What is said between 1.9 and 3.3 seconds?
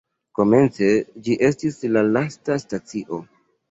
la lasta stacio.